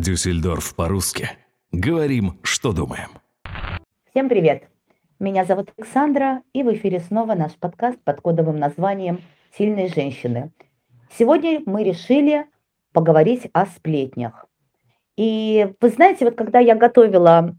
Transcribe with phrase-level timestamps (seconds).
[0.00, 1.28] Дюссельдорф по-русски.
[1.72, 3.08] Говорим, что думаем.
[4.10, 4.62] Всем привет!
[5.18, 9.20] Меня зовут Александра, и в эфире снова наш подкаст под кодовым названием
[9.56, 10.52] «Сильные женщины».
[11.18, 12.46] Сегодня мы решили
[12.92, 14.46] поговорить о сплетнях.
[15.16, 17.56] И вы знаете, вот когда я готовила,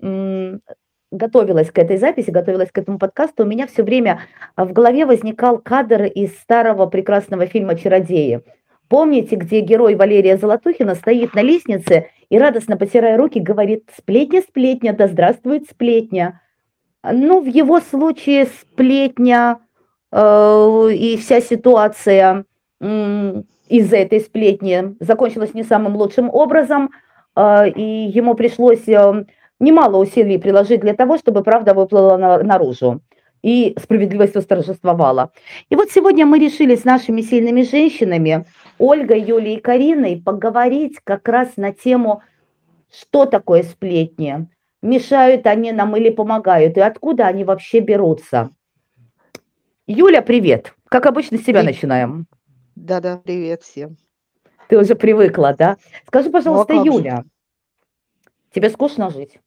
[1.12, 4.22] готовилась к этой записи, готовилась к этому подкасту, у меня все время
[4.56, 8.44] в голове возникал кадр из старого прекрасного фильма «Чародеи».
[8.90, 14.94] Помните, где герой Валерия Золотухина стоит на лестнице и радостно потирая руки говорит «Сплетня, сплетня,
[14.94, 16.42] да здравствует сплетня».
[17.04, 19.60] Ну, в его случае сплетня
[20.12, 22.46] э, и вся ситуация
[22.82, 26.90] э, из-за этой сплетни закончилась не самым лучшим образом,
[27.36, 29.26] э, и ему пришлось э,
[29.60, 33.02] немало усилий приложить для того, чтобы правда выплыла на, наружу
[33.42, 35.32] и справедливость восторжествовала.
[35.70, 38.46] И вот сегодня мы решили с нашими сильными женщинами,
[38.78, 42.22] Ольгой, Юлей и Кариной, поговорить как раз на тему,
[42.92, 44.48] что такое сплетни,
[44.82, 48.52] мешают они нам или помогают, и откуда они вообще берутся.
[49.88, 50.74] Юля, привет.
[50.90, 52.28] Как обычно, с себя начинаем.
[52.76, 53.98] Да-да, привет всем.
[54.68, 55.78] Ты уже привыкла, да?
[56.08, 57.24] Скажи, пожалуйста, ну, а Юля,
[58.54, 59.40] тебе скучно жить?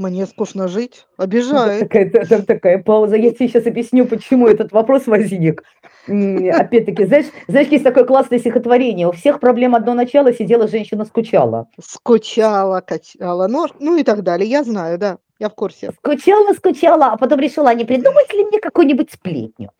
[0.00, 1.82] Мне скучно жить, обижает.
[1.82, 3.16] Такая, там такая пауза.
[3.16, 5.62] Я тебе сейчас объясню, почему этот вопрос возник.
[6.06, 9.06] Опять-таки, знаешь, знаешь, есть такое классное стихотворение.
[9.06, 11.68] У всех проблем одно начало, сидела женщина, скучала.
[11.78, 14.48] Скучала, качала, ну, ну и так далее.
[14.48, 15.92] Я знаю, да, я в курсе.
[15.98, 19.70] Скучала, скучала, а потом решила, а не придумать ли мне какую-нибудь сплетню?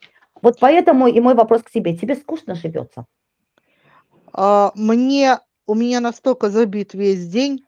[0.43, 1.97] Вот поэтому и мой вопрос к тебе.
[1.97, 3.07] Тебе скучно живется?
[4.35, 7.65] А, мне, у меня настолько забит весь день,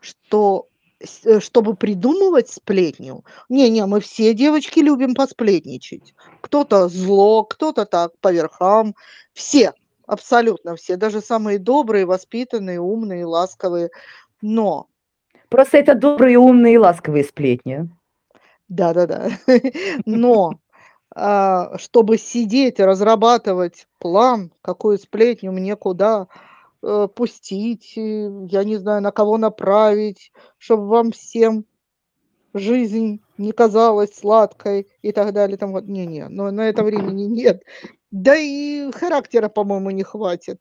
[0.00, 0.66] что
[1.40, 3.24] чтобы придумывать сплетню.
[3.48, 6.14] Не-не, мы все девочки любим посплетничать.
[6.40, 8.94] Кто-то зло, кто-то так по верхам.
[9.32, 9.72] Все,
[10.06, 13.90] абсолютно все, даже самые добрые, воспитанные, умные, ласковые.
[14.40, 14.86] Но...
[15.48, 17.90] Просто это добрые, умные и ласковые сплетни.
[18.68, 19.30] Да-да-да.
[20.06, 20.54] Но
[21.14, 26.28] а, чтобы сидеть разрабатывать план, какую сплетню мне куда
[26.82, 31.64] э, пустить, я не знаю, на кого направить, чтобы вам всем
[32.54, 35.56] жизнь не казалась сладкой и так далее.
[35.56, 37.62] Там вот, не-не, но на это времени нет.
[38.10, 40.60] Да и характера, по-моему, не хватит.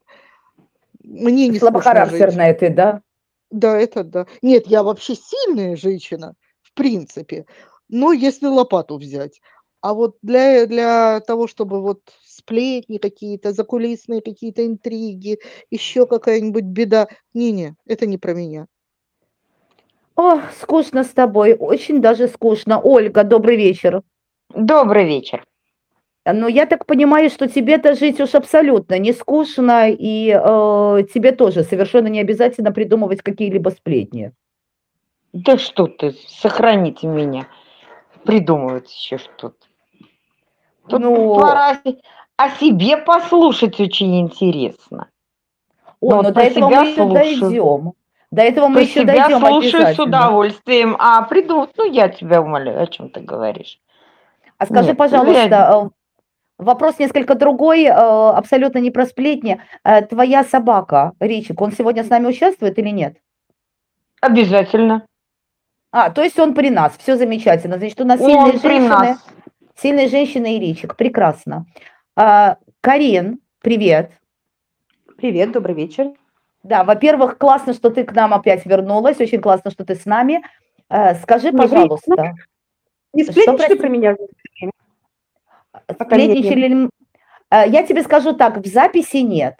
[1.03, 3.01] Мне не Слабохарактерная ты, да?
[3.49, 4.27] Да, это да.
[4.41, 7.45] Нет, я вообще сильная женщина, в принципе.
[7.89, 9.41] Но если лопату взять.
[9.81, 15.39] А вот для, для того, чтобы вот сплетни какие-то, закулисные какие-то интриги,
[15.71, 17.07] еще какая-нибудь беда.
[17.33, 18.67] Не-не, это не про меня.
[20.15, 22.79] О, скучно с тобой, очень даже скучно.
[22.79, 24.03] Ольга, добрый вечер.
[24.53, 25.45] Добрый вечер.
[26.25, 31.63] Ну, я так понимаю, что тебе-то жить уж абсолютно не скучно, и э, тебе тоже
[31.63, 34.31] совершенно не обязательно придумывать какие-либо сплетни.
[35.33, 37.47] Да что ты, сохраните меня.
[38.23, 39.70] Придумывать еще что-то.
[40.87, 41.77] Тут ну, пора
[42.37, 45.09] о себе послушать очень интересно.
[45.99, 47.93] О, но, но ну, до этого мы еще дойдем.
[48.31, 50.95] До этого мы еще себя дойдем слушаю с удовольствием.
[50.99, 53.79] А придумать, ну я тебя умоляю, о чем ты говоришь.
[54.57, 55.81] А скажи, Нет, пожалуйста, я...
[55.85, 55.89] Э,
[56.57, 59.61] вопрос несколько другой, э, абсолютно не про сплетни.
[59.83, 63.17] Э, твоя собака, Ричик, он сегодня с нами участвует или нет?
[64.21, 65.05] Обязательно.
[65.91, 67.77] А, то есть он при нас, все замечательно.
[67.77, 68.87] Значит, у нас он сильные женщины.
[68.87, 69.25] Нас.
[69.81, 71.65] Сильные женщины и Ричик, прекрасно.
[72.15, 74.11] А, Карин, привет.
[75.17, 76.11] Привет, добрый вечер.
[76.61, 80.43] Да, во-первых, классно, что ты к нам опять вернулась, очень классно, что ты с нами.
[80.87, 82.35] А, скажи, пожалуйста.
[83.13, 84.15] Не сплетничали про меня?
[85.91, 86.87] Сплетничали...
[87.49, 89.55] А, я тебе скажу так, в записи нет.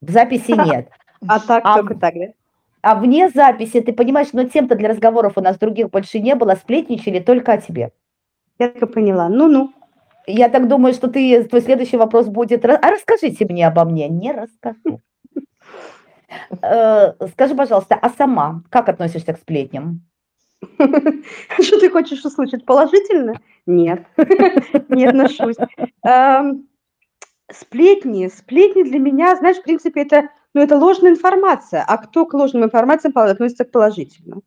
[0.00, 0.88] В записи нет.
[1.26, 2.26] А так, а, только так, да?
[2.80, 6.54] А вне записи, ты понимаешь, но тем-то для разговоров у нас других больше не было,
[6.54, 7.90] сплетничали только о тебе.
[8.58, 9.28] Я только поняла.
[9.28, 9.72] Ну-ну.
[10.26, 14.08] Я так думаю, что ты, твой следующий вопрос будет, а расскажите мне обо мне.
[14.08, 15.00] Не расскажу.
[16.62, 20.02] Э, скажи, пожалуйста, а сама как относишься к сплетням?
[21.60, 22.64] Что ты хочешь услышать?
[22.64, 23.34] Положительно?
[23.66, 24.06] Нет,
[24.88, 25.56] не отношусь.
[26.04, 26.68] Эм,
[27.52, 28.28] сплетни.
[28.28, 31.84] Сплетни для меня, знаешь, в принципе, это, ну, это ложная информация.
[31.86, 34.42] А кто к ложным информациям относится к положительному?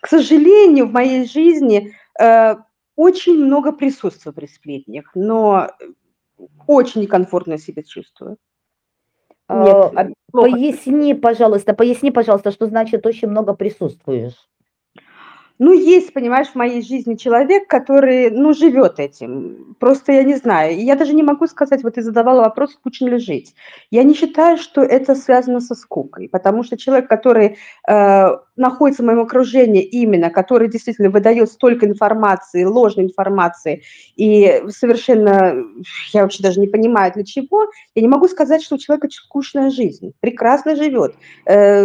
[0.00, 2.56] К сожалению, в моей жизни э,
[2.96, 5.68] очень много присутствую при сплетнях, но
[6.66, 8.36] очень некомфортно себя чувствую.
[9.48, 14.48] Нет, а, поясни, пожалуйста, поясни, пожалуйста, что значит очень много присутствуешь.
[15.60, 19.76] Ну, есть, понимаешь, в моей жизни человек, который, ну, живет этим.
[19.78, 20.82] Просто я не знаю.
[20.82, 23.54] Я даже не могу сказать, вот ты задавала вопрос, скучно ли жить.
[23.90, 28.26] Я не считаю, что это связано со скукой, потому что человек, который э,
[28.56, 33.82] находится в моем окружении именно, который действительно выдает столько информации, ложной информации,
[34.16, 35.62] и совершенно,
[36.14, 39.68] я вообще даже не понимаю, для чего, я не могу сказать, что у человека скучная
[39.68, 40.14] жизнь.
[40.20, 41.84] Прекрасно живет, э,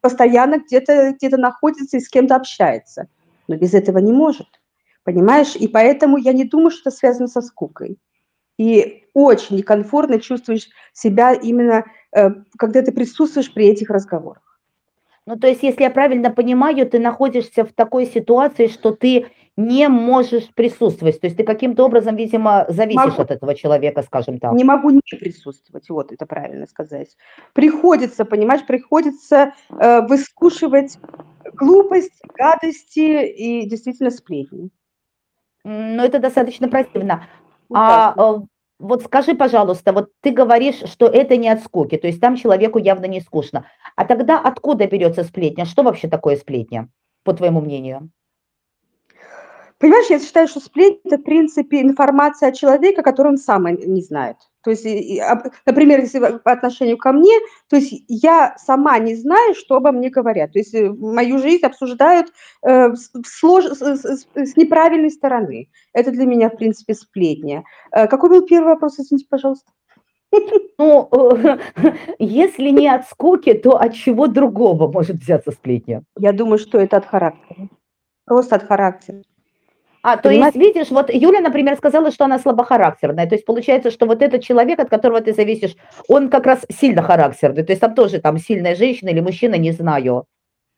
[0.00, 3.08] постоянно где-то где находится и с кем-то общается
[3.48, 4.48] но без этого не может.
[5.04, 5.54] Понимаешь?
[5.54, 7.98] И поэтому я не думаю, что это связано со скукой.
[8.58, 14.42] И очень некомфортно чувствуешь себя именно, э, когда ты присутствуешь при этих разговорах.
[15.26, 19.88] Ну, то есть, если я правильно понимаю, ты находишься в такой ситуации, что ты не
[19.88, 21.20] можешь присутствовать.
[21.20, 23.22] То есть ты каким-то образом, видимо, зависишь могу.
[23.22, 24.52] от этого человека, скажем так.
[24.52, 27.16] Не могу не присутствовать, вот это правильно сказать.
[27.54, 30.98] Приходится, понимаешь, приходится э, выскушивать
[31.54, 34.70] глупость, гадости и действительно сплетни.
[35.64, 37.26] Ну, это достаточно противно.
[37.74, 38.40] А э,
[38.78, 42.78] вот скажи, пожалуйста, вот ты говоришь, что это не от скуки, то есть там человеку
[42.78, 43.66] явно не скучно.
[43.96, 45.64] А тогда откуда берется сплетня?
[45.64, 46.88] Что вообще такое сплетня,
[47.24, 48.10] по твоему мнению?
[49.78, 54.00] Понимаешь, я считаю, что сплетня– это, в принципе, информация о человеке, которую он сам не
[54.00, 54.36] знает.
[54.64, 54.84] То есть,
[55.66, 57.38] например, если по отношению ко мне,
[57.68, 60.52] то есть я сама не знаю, что обо мне говорят.
[60.52, 62.32] То есть э, мою жизнь обсуждают
[62.66, 62.88] э,
[63.24, 63.66] слож...
[63.66, 65.68] с, с, с неправильной стороны.
[65.92, 67.62] Это для меня, в принципе, сплетня.
[67.92, 69.70] Э, какой был первый вопрос, извините, пожалуйста?
[70.78, 71.08] Ну,
[72.18, 76.02] если не от скуки, то от чего другого может взяться сплетня?
[76.18, 77.68] Я думаю, что это от характера.
[78.24, 79.22] Просто от характера.
[80.08, 83.26] А, то есть, видишь, вот Юля, например, сказала, что она слабохарактерная.
[83.26, 85.74] То есть получается, что вот этот человек, от которого ты зависишь,
[86.06, 87.64] он как раз сильно характерный.
[87.64, 90.26] То есть там тоже там сильная женщина или мужчина, не знаю.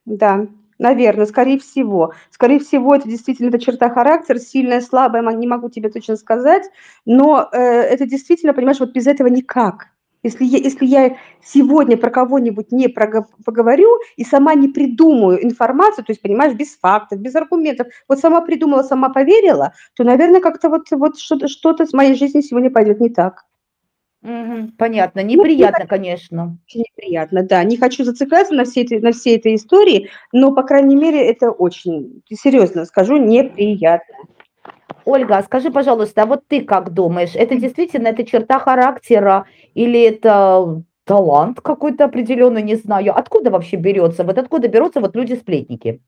[0.07, 0.47] Да,
[0.79, 2.15] наверное, скорее всего.
[2.31, 6.65] Скорее всего, это действительно эта черта характера, сильная, слабая, не могу тебе точно сказать,
[7.05, 9.89] но э, это действительно, понимаешь, вот без этого никак.
[10.23, 16.11] Если я, если я сегодня про кого-нибудь не поговорю и сама не придумаю информацию, то
[16.11, 20.91] есть, понимаешь, без фактов, без аргументов, вот сама придумала, сама поверила, то, наверное, как-то вот,
[20.91, 23.45] вот что-то, что-то с моей жизнью сегодня пойдет не так.
[24.23, 26.59] Угу, понятно, ну, неприятно, ну, конечно.
[26.75, 27.63] Неприятно, да.
[27.63, 31.53] Не хочу зацикляться на всей, этой, на всей этой истории, но, по крайней мере, это
[31.53, 34.17] очень, серьезно скажу, неприятно.
[35.05, 40.01] Ольга, а скажи, пожалуйста, а вот ты как думаешь, это действительно это черта характера или
[40.03, 43.17] это талант какой-то определенный, не знаю.
[43.17, 44.25] Откуда вообще берется?
[44.25, 46.01] Вот откуда берутся вот люди-сплетники?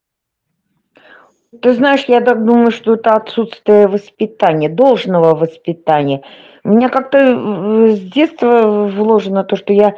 [1.62, 6.22] Ты знаешь, я так думаю, что это отсутствие воспитания, должного воспитания.
[6.62, 9.96] У меня как-то э, с детства вложено то, что я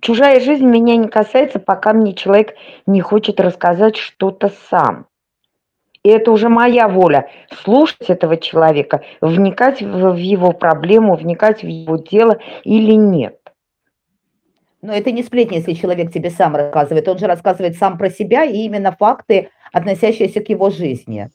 [0.00, 2.54] чужая жизнь меня не касается, пока мне человек
[2.86, 5.06] не хочет рассказать что-то сам.
[6.04, 7.30] И это уже моя воля
[7.62, 13.38] слушать этого человека, вникать в его проблему, вникать в его дело или нет.
[14.80, 17.06] Но это не сплетни, если человек тебе сам рассказывает.
[17.06, 21.30] Он же рассказывает сам про себя и именно факты, относящиеся к его жизни.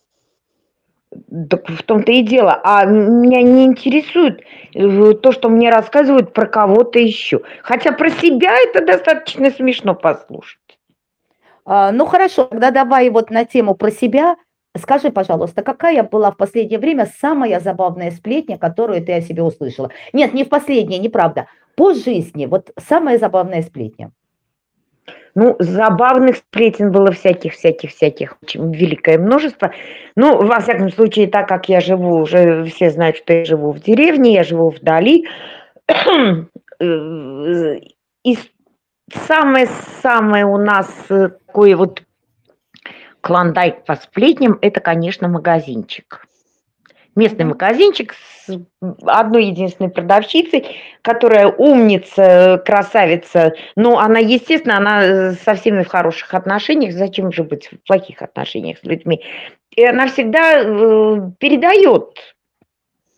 [1.49, 2.59] Так в том-то и дело.
[2.61, 4.41] А меня не интересует
[4.73, 7.41] э, то, что мне рассказывают про кого-то еще.
[7.63, 10.59] Хотя про себя это достаточно смешно послушать.
[11.63, 14.35] А, ну хорошо, тогда давай вот на тему про себя
[14.77, 19.89] Скажи, пожалуйста, какая была в последнее время самая забавная сплетня, которую ты о себе услышала?
[20.13, 21.47] Нет, не в последнее, неправда.
[21.75, 24.11] По жизни, вот самая забавная сплетня.
[25.35, 29.71] Ну, забавных сплетен было всяких, всяких, всяких, очень великое множество.
[30.15, 33.79] Ну, во всяком случае, так как я живу, уже все знают, что я живу в
[33.79, 35.27] деревне, я живу вдали.
[36.79, 37.79] Э,
[38.23, 38.37] и
[39.11, 42.03] самое-самое у нас э, такое вот
[43.27, 46.25] клондайк по сплетням– это, конечно, магазинчик.
[47.13, 48.57] Местный магазинчик с
[49.05, 53.53] одной единственной продавщицей, которая умница, красавица.
[53.75, 56.93] Ну, она, естественно, она со всеми в хороших отношениях.
[56.93, 59.21] Зачем же быть в плохих отношениях с людьми?
[59.71, 62.35] И она всегда э, передает.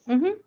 [0.07, 0.37] Угу.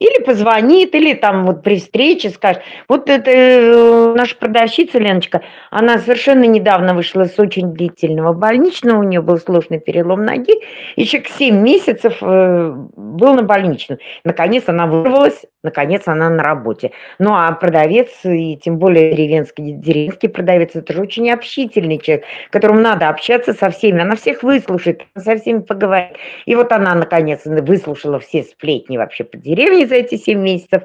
[0.00, 2.62] Или позвонит, или там вот при встрече скажет.
[2.88, 9.02] Вот это э, наша продавщица Леночка, она совершенно недавно вышла с очень длительного больничного, у
[9.02, 10.54] нее был сложный перелом ноги,
[10.96, 13.98] еще к 7 месяцев э, был на больничном.
[14.24, 16.92] Наконец она вырвалась, наконец она на работе.
[17.18, 22.80] Ну а продавец, и тем более деревенский, деревенский продавец, это же очень общительный человек, которому
[22.80, 26.16] надо общаться со всеми, она всех выслушает, со всеми поговорит.
[26.46, 30.82] И вот она наконец выслушала все сплетни вообще по деревне, за эти 7 месяцев.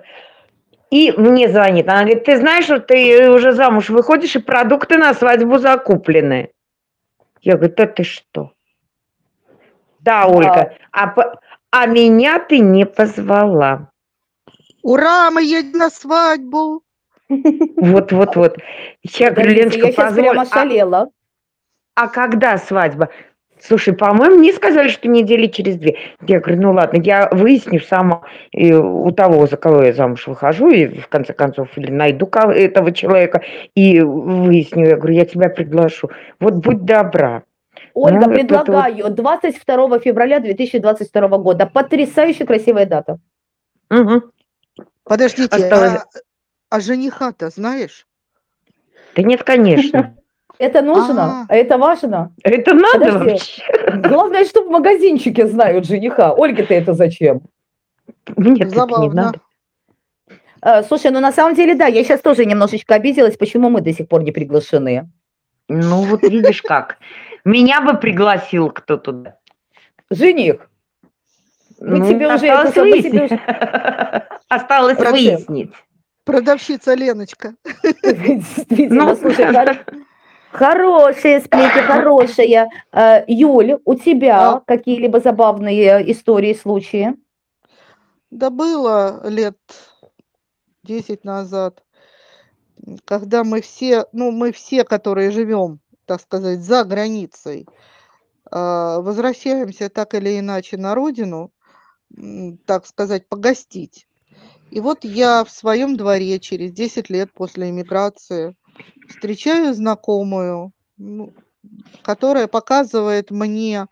[0.91, 5.13] И мне звонит, она говорит, ты знаешь, что ты уже замуж выходишь, и продукты на
[5.13, 6.51] свадьбу закуплены.
[7.41, 8.51] Я говорю, да ты что?
[10.00, 10.74] Да, Ольга.
[10.91, 11.13] А,
[11.72, 13.89] а меня ты не позвала.
[14.86, 16.84] Ура, мы едем на свадьбу.
[17.27, 18.58] Вот, вот, вот.
[19.01, 21.10] Я говорю, Леночка, я сейчас позволь, прямо а- шалела.
[21.96, 23.10] А когда свадьба?
[23.60, 25.98] Слушай, по-моему, мне сказали, что недели через две.
[26.27, 30.70] Я говорю, ну ладно, я выясню сама э, у того, за кого я замуж выхожу,
[30.70, 33.42] и в конце концов, или найду этого человека
[33.74, 34.86] и выясню.
[34.89, 36.12] Я говорю, я тебя приглашу.
[36.39, 37.42] Вот будь добра.
[37.96, 41.65] Ольга, Ну, это вот- предлагаю 22 февраля 2022 года.
[41.65, 43.18] Потрясающе красивая дата.
[43.89, 44.32] Мгм.
[45.05, 46.05] Подождите, Осталось- а,
[46.69, 48.05] а жениха-то знаешь?
[49.15, 50.15] Да нет, конечно.
[50.57, 51.45] Это нужно?
[51.50, 51.55] А.
[51.55, 52.33] Это важно?
[52.43, 53.29] Это надо Подожди.
[53.31, 53.91] вообще.
[54.07, 56.33] Главное, чтобы в магазинчике знают жениха.
[56.33, 57.41] Ольге-то это зачем?
[58.35, 59.13] Мне это не Забавно.
[59.13, 59.41] надо.
[60.62, 63.91] Э, Слушай, ну на самом деле, да, я сейчас тоже немножечко обиделась, почему мы до
[63.93, 65.09] сих пор не приглашены.
[65.67, 66.97] Ну вот видишь как.
[67.43, 69.38] Меня бы пригласил кто туда.
[70.09, 70.69] Жених,
[71.79, 73.39] Мы Ну, тебе уже это самое себе выяснить.
[74.50, 75.48] Осталось Процент.
[75.50, 75.72] выяснить.
[76.24, 77.56] Продавщица Леночка.
[78.04, 79.86] действительно, Ну, слушай, хор-
[81.84, 82.70] хорошая.
[82.92, 84.60] Э, Юль, у тебя А?
[84.62, 87.16] какие-либо забавные истории, случаи?
[88.32, 89.58] Да было лет
[90.84, 91.84] 10 назад,
[93.06, 97.68] когда мы все, ну, мы все, которые живем, так сказать, за границей,
[98.52, 101.52] а, возвращаемся так или иначе на родину,
[102.66, 104.08] так сказать, погостить.
[104.72, 108.55] И вот я в своем дворе через 10 лет после эмиграции
[109.07, 111.34] встречаю знакомую, ну,
[112.03, 113.88] которая показывает мне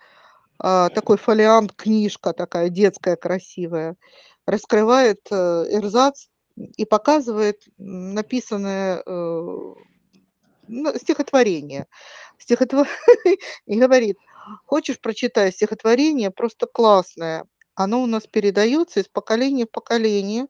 [0.59, 3.95] а, такой фолиант, книжка такая детская, красивая,
[4.45, 5.35] раскрывает э,
[5.69, 9.73] эрзац и показывает написанное э,
[10.67, 11.87] ну, стихотворение.
[12.39, 12.87] Стихотво-
[13.65, 14.17] И говорит,
[14.65, 17.45] хочешь прочитай стихотворение, просто классное.
[17.75, 20.47] Оно у нас передается из поколения в поколение,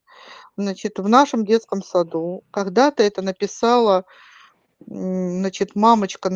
[0.57, 2.43] значит, в нашем детском саду.
[2.51, 4.05] Когда-то это написала
[4.85, 6.29] значит, мамочка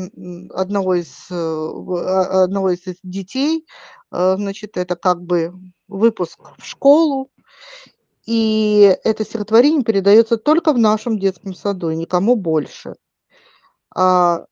[0.52, 3.66] одного из, э, а- одного из детей,
[4.12, 5.54] э, значит, это как бы
[5.90, 7.30] выпуск в школу,
[8.26, 12.96] и это стихотворение передается только в нашем детском саду, и никому больше.
[13.96, 14.46] А,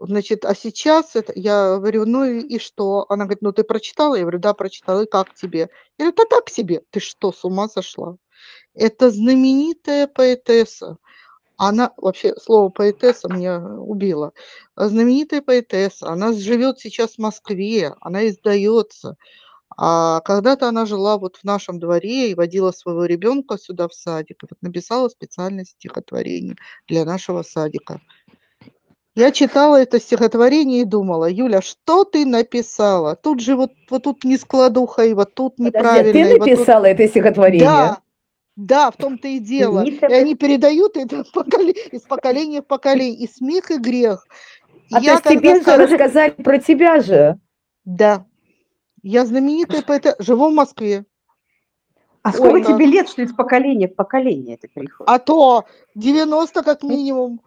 [0.00, 3.06] значит, а сейчас это, я говорю, ну и, что?
[3.08, 4.14] Она говорит, ну ты прочитала?
[4.14, 5.68] Я говорю, да, прочитала, и как тебе?
[5.98, 6.82] Я говорю, да так себе.
[6.90, 8.16] Ты что, с ума сошла?
[8.74, 10.96] Это знаменитая поэтесса.
[11.56, 14.32] Она, вообще, слово поэтесса меня убило.
[14.76, 19.16] Знаменитая поэтесса, она живет сейчас в Москве, она издается.
[19.76, 24.38] А когда-то она жила вот в нашем дворе и водила своего ребенка сюда в садик.
[24.42, 26.56] Вот написала специальное стихотворение
[26.88, 28.00] для нашего садика.
[29.20, 33.16] Я читала это стихотворение и думала, Юля, что ты написала?
[33.16, 36.12] Тут же вот, вот тут нескладуха, и вот тут Подожди, неправильно.
[36.12, 37.66] ты и вот тут- написала это стихотворение?
[37.66, 37.98] Да,
[38.56, 39.84] да, в том-то и дело.
[39.84, 41.16] И они передают это
[41.92, 43.18] из поколения в поколение.
[43.20, 44.26] И смех, и грех.
[44.92, 47.38] А Я то есть тебе же когда- рассказали про тебя же.
[47.84, 48.24] Да.
[49.02, 50.16] Я знаменитая поэта.
[50.18, 51.04] Живу в Москве.
[52.22, 55.08] А сколько Ой, тебе лет, что из поколения в поколение это переходит?
[55.10, 57.40] А то 90 как минимум.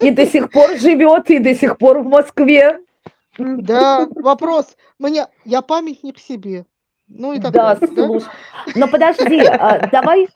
[0.00, 2.78] И до сих пор живет, и до сих пор в Москве.
[3.38, 4.76] Да, вопрос.
[4.98, 6.66] Мне, я памятник себе.
[7.08, 8.06] Ну и так Да, далее, да?
[8.06, 8.28] слушай.
[8.74, 10.28] Но подожди, а, давай,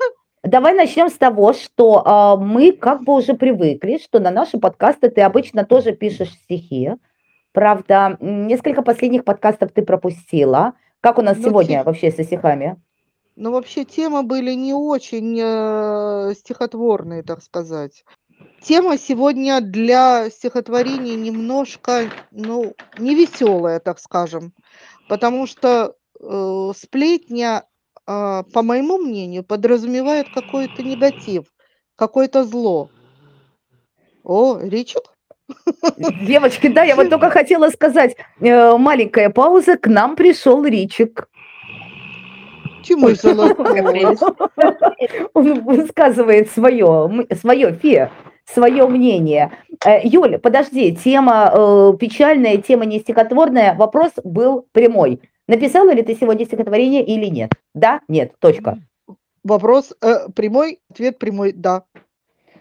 [0.43, 5.11] давай начнем с того, что а, мы как бы уже привыкли, что на наши подкасты
[5.11, 6.93] ты обычно тоже пишешь стихи.
[7.53, 10.75] Правда, несколько последних подкастов ты пропустила.
[11.01, 12.77] Как у нас Ну, сегодня те- вообще со стихами?
[13.37, 18.05] Но вообще темы были не очень э, стихотворные, так сказать.
[18.61, 24.53] Тема сегодня для стихотворений немножко, ну, не веселая, так скажем,
[25.09, 27.65] потому что э, сплетня,
[28.07, 31.45] э, по моему мнению, подразумевает какой-то негатив,
[31.95, 32.91] какое-то зло.
[34.25, 35.03] О, Ричик?
[36.23, 41.29] Девочки, да, я вот только хотела сказать, э, маленькая пауза, к нам пришел Ричик.
[42.87, 44.17] Чему золотой?
[45.35, 48.11] Он высказывает свое, свое фе,
[48.45, 49.51] свое мнение.
[49.85, 53.75] Э, Юля, подожди, тема э, печальная, тема не стихотворная.
[53.75, 55.21] Вопрос был прямой.
[55.49, 57.53] Написала ли ты сегодня стихотворение или нет?
[57.75, 58.79] Да, нет, точка.
[59.43, 61.85] Вопрос э, прямой, ответ прямой, да.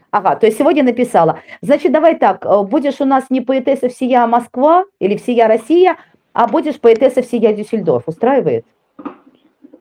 [0.09, 1.41] Ага, то есть сегодня написала.
[1.61, 5.97] Значит, давай так, э, будешь у нас не поэтесса всея Москва или всея Россия,
[6.33, 8.07] а будешь поэтесса всея Дюссельдорф.
[8.07, 8.65] Устраивает?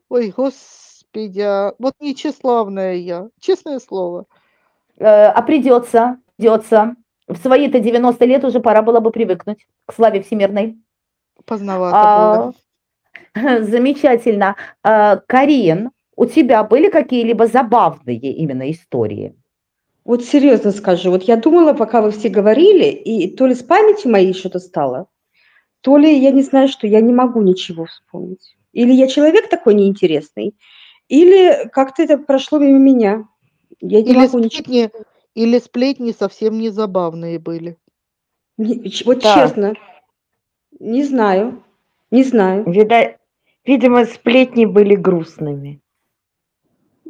[0.08, 4.26] Ой, господи, а вот нечеславная я, честное слово.
[4.98, 6.96] Э, а придется, придется.
[7.26, 10.78] В свои-то 90 лет уже пора было бы привыкнуть к славе всемирной.
[11.46, 12.54] Поздновато А, было.
[13.64, 14.56] Замечательно.
[14.82, 19.34] Э, Карин, у тебя были какие-либо забавные именно истории?
[20.04, 24.12] Вот серьезно скажу, вот я думала, пока вы все говорили, и то ли с памятью
[24.12, 25.08] моей что-то стало,
[25.80, 28.56] то ли я не знаю, что я не могу ничего вспомнить.
[28.74, 30.54] Или я человек такой неинтересный,
[31.08, 33.26] или как-то это прошло мимо меня.
[33.80, 34.62] Я не Или могу ничего.
[34.64, 34.90] сплетни,
[35.34, 37.78] или сплетни совсем не забавные были.
[38.58, 39.34] Не- Вот Да.
[39.34, 39.74] честно,
[40.80, 41.62] не знаю,
[42.10, 42.64] не знаю.
[42.70, 43.16] Вида-
[43.64, 45.80] Видимо, сплетни были грустными.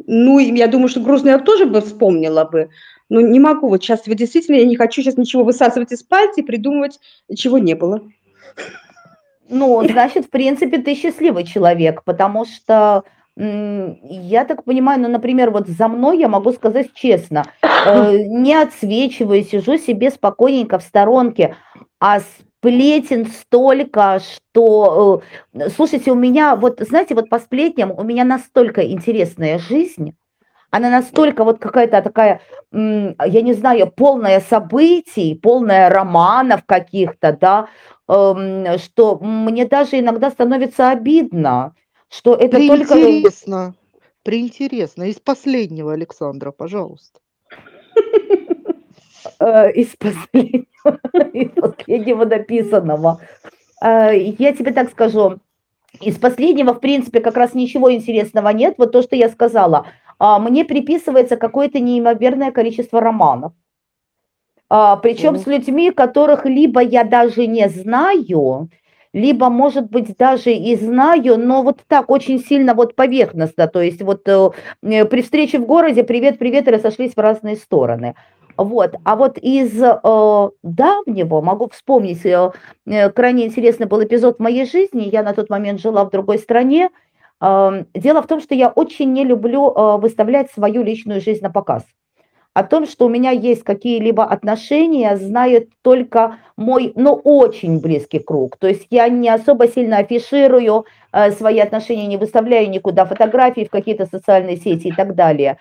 [0.06, 2.70] Ну, я думаю, что грустно я тоже бы вспомнила бы,
[3.08, 3.68] но не могу.
[3.68, 7.00] Вот сейчас вот действительно я не хочу сейчас ничего высасывать из пальца и придумывать,
[7.34, 8.02] чего не было.
[9.54, 13.04] Ну, значит, в принципе, ты счастливый человек, потому что
[13.36, 19.44] я так понимаю, ну, например, вот за мной я могу сказать честно, э, не отсвечиваю,
[19.44, 21.54] сижу себе спокойненько в сторонке,
[22.00, 28.24] а сплетен столько, что, э, слушайте, у меня, вот, знаете, вот по сплетням у меня
[28.24, 30.16] настолько интересная жизнь,
[30.74, 32.40] она настолько вот какая-то такая,
[32.72, 37.68] я не знаю, полная событий, полная романов каких-то, да,
[38.06, 41.74] что мне даже иногда становится обидно,
[42.08, 42.94] что это только...
[42.94, 43.74] Приинтересно.
[44.22, 45.04] Приинтересно.
[45.04, 47.20] Из последнего, Александра, пожалуйста.
[49.40, 50.66] э, из последнего,
[51.32, 53.20] из последнего написанного.
[53.82, 55.40] Э, Я тебе так скажу,
[56.00, 58.74] из последнего, в принципе, как раз ничего интересного нет.
[58.78, 59.86] Вот то, что я сказала,
[60.18, 63.52] а, мне приписывается какое-то неимоверное количество романов.
[64.76, 68.70] А, Причем с людьми, которых либо я даже не знаю,
[69.12, 73.68] либо, может быть, даже и знаю, но вот так очень сильно вот поверхностно.
[73.68, 74.50] То есть вот э,
[74.82, 78.16] э, при встрече в городе привет-привет и разошлись в разные стороны.
[78.56, 78.96] Вот.
[79.04, 82.50] А вот из э, давнего могу вспомнить, э,
[82.86, 85.08] э, крайне интересный был эпизод в моей жизни.
[85.08, 86.90] Я на тот момент жила в другой стране.
[87.40, 91.50] Э, дело в том, что я очень не люблю э, выставлять свою личную жизнь на
[91.50, 91.84] показ.
[92.54, 98.56] О том, что у меня есть какие-либо отношения, знает только мой, ну, очень близкий круг.
[98.58, 103.70] То есть я не особо сильно афиширую э, свои отношения, не выставляю никуда фотографии в
[103.70, 105.58] какие-то социальные сети и так далее.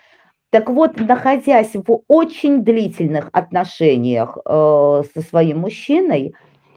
[0.52, 6.36] Так вот, находясь в очень длительных отношениях э, со своим мужчиной,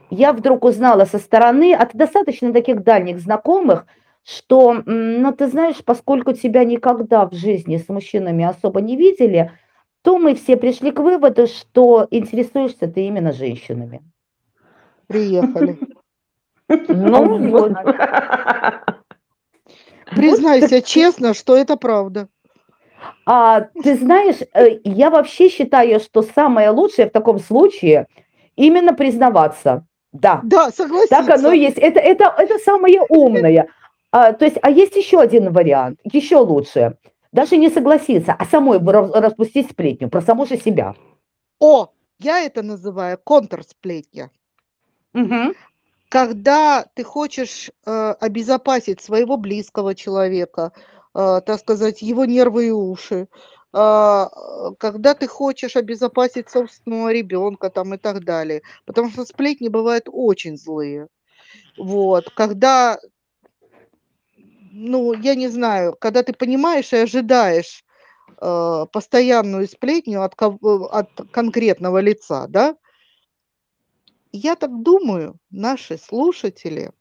[0.09, 3.85] я вдруг узнала со стороны от достаточно таких дальних знакомых,
[4.25, 9.53] что, ну, ты знаешь, поскольку тебя никогда в жизни с мужчинами особо не видели,
[10.07, 14.03] то мы все пришли к выводу, что интересуешься ты именно женщинами.
[15.09, 15.77] Приехали.
[16.69, 17.73] Ну, Вот.
[20.15, 22.29] Признайся честно, что это правда.
[23.27, 28.07] А ты знаешь, э, я вообще считаю, что самое лучшее в таком случае
[28.55, 29.87] именно признаваться.
[30.13, 31.17] Да, Да, согласиться.
[31.17, 31.79] так оно и есть.
[31.79, 33.71] Это, это, это самое умное.
[34.13, 36.97] А, то есть, а есть еще один вариант, еще лучше.
[37.33, 40.95] Даже не согласиться, а самой распустить сплетню про саму же себя.
[41.61, 44.31] О, я это называю контрсплетня.
[45.13, 45.55] Мгм.
[46.09, 50.73] Когда ты хочешь э, обезопасить своего близкого человека,
[51.15, 53.29] э, так сказать, его нервы и уши,
[53.73, 54.25] э,
[54.79, 58.63] когда ты хочешь обезопасить собственного ребенка там и так далее.
[58.85, 61.09] Потому что сплетни бывают очень злые.
[61.77, 62.99] Вот, когда,
[64.77, 67.83] ну, я не знаю, когда ты понимаешь и ожидаешь
[68.41, 72.77] э, постоянную сплетню от, кого- от конкретного лица, да,
[74.33, 76.93] я так думаю, наши слушатели,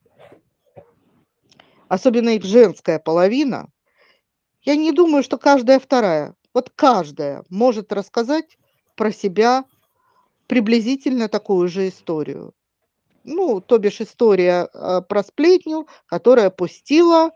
[1.89, 3.67] особенно их женская половина,
[4.63, 8.57] я не думаю, что каждая вторая, вот каждая может рассказать
[8.95, 9.65] про себя
[10.47, 12.53] приблизительно такую же историю.
[13.25, 17.31] Ну, то бишь история э, про сплетню, которая пустила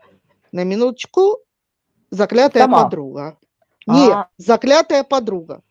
[0.52, 1.38] на минуточку
[2.10, 2.84] заклятая Сама.
[2.84, 3.38] подруга.
[3.86, 4.28] Нет, А.
[4.36, 5.62] заклятая подруга.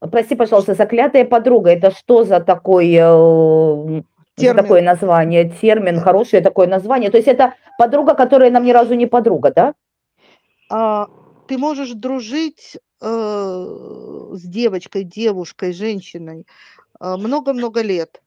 [0.00, 4.02] Прости, пожалуйста, заклятая подруга, это что за такой, э,
[4.36, 4.62] Термин.
[4.62, 7.10] такое название, термин, хорошее такое название?
[7.10, 9.74] То есть это подруга, которая нам ни разу не подруга, да?
[10.70, 11.08] а,
[11.46, 13.06] ты можешь дружить э,
[14.32, 16.46] с девочкой, девушкой, женщиной
[16.98, 18.22] а, много-много лет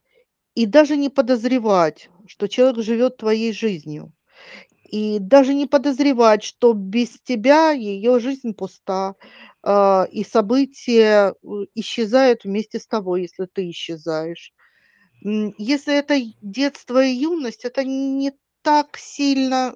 [0.56, 4.12] и даже не подозревать, что человек живет твоей жизнью.
[4.90, 9.16] И даже не подозревать, что без тебя ее жизнь пуста,
[9.64, 14.54] а, и события э, исчезают вместе с тобой, если ты исчезаешь.
[15.22, 19.76] Если это детство и юность, это не так сильно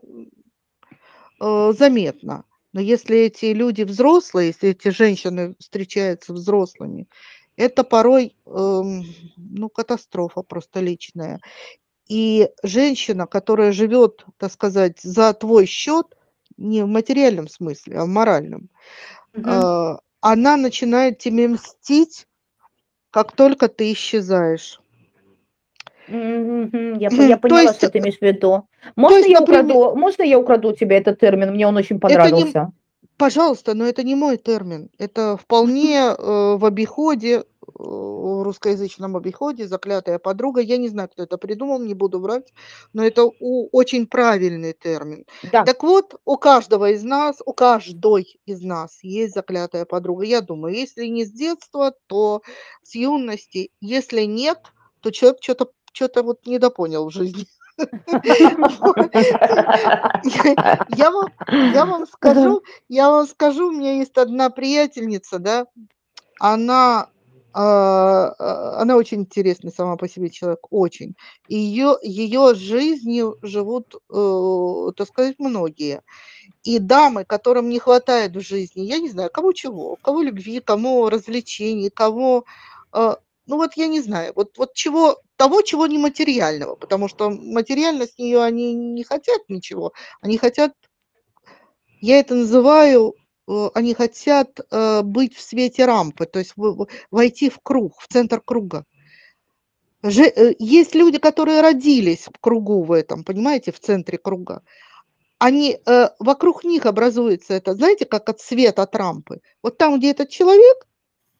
[1.41, 2.45] э, заметно.
[2.73, 7.07] Но если эти люди взрослые, если эти женщины встречаются взрослыми,
[7.57, 9.03] это порой, эм,
[9.37, 11.39] ну, катастрофа просто личная.
[12.11, 16.07] И женщина, которая живет, так сказать, за твой счет,
[16.57, 18.69] не в материальном смысле, а в моральном,
[19.33, 22.27] э, она начинает тебе мстить,
[23.11, 24.81] как только ты исчезаешь.
[26.09, 26.97] Мгм.
[26.97, 28.67] Я, я То поняла, есть, что ты имеешь в виду.
[28.97, 31.51] Можно есть, я например- украду, можно я украду у тебя этот термин?
[31.51, 32.71] Мне он очень Это не- понравился.
[33.15, 34.89] Пожалуйста, но это не мой термин.
[34.97, 37.45] Это вполне э, в обиходе,
[37.81, 40.61] в русскоязычном обиходе, заклятая подруга.
[40.61, 42.53] Я не знаю, кто это придумал, не буду врать,
[42.93, 45.25] но это очень правильный термин.
[45.51, 45.63] Да.
[45.63, 50.25] Так вот, у каждого из нас, у каждой из нас есть заклятая подруга.
[50.25, 52.41] Я думаю, если не с детства, то
[52.83, 53.71] с юности.
[53.81, 54.59] Если нет,
[55.01, 57.45] то человек что-то что-то вот недопонял в жизни.
[60.95, 61.27] Я, вам,
[61.73, 65.65] я вам скажу, я вам скажу, у меня есть одна приятельница, да,
[66.39, 67.09] она,
[67.53, 71.15] она очень интересный сама по себе человек, очень.
[71.47, 76.01] И ее, ее жизнью живут, э, так сказать, многие.
[76.63, 81.09] И дамы, которым не хватает в жизни, я не знаю, кому чего, кого любви, кому
[81.09, 82.45] развлечений, кого,
[82.93, 83.15] э,
[83.47, 88.17] ну вот я не знаю, вот, вот чего, того, чего нематериального, потому что материально с
[88.17, 90.73] нее они не хотят ничего, они хотят,
[91.99, 93.15] я это называю,
[93.73, 96.53] они хотят э, быть в свете рампы, то есть
[97.11, 98.85] войти в круг, в центр круга.
[100.03, 104.61] Э, есть люди, которые родились в кругу в этом, понимаете, в центре круга.
[105.39, 109.41] Они, э, вокруг них образуется это, знаете, как от света от рампы.
[109.63, 110.87] Вот там, где этот человек,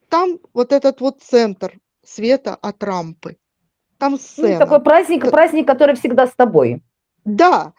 [0.10, 3.38] там вот этот вот центр света от рампы.
[3.97, 4.58] Там Ну, сцена.
[4.58, 6.82] такой праздник, праздник, который всегда с тобой.
[7.26, 7.74] Да.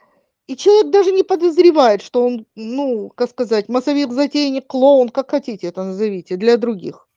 [0.46, 5.68] И человек даже не подозревает, что он, ну, как сказать, массовик, затейник, клоун, как хотите
[5.68, 7.08] это назовите, для других.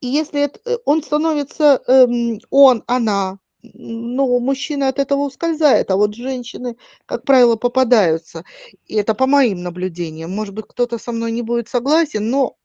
[0.00, 5.96] И если это, э, он становится, эм, он, она, ну, мужчина от этого ускользает, а
[5.96, 6.76] вот женщины,
[7.06, 8.44] как правило, попадаются.
[8.86, 10.30] И это по моим наблюдениям.
[10.32, 12.56] Может быть, кто-то со мной не будет согласен, но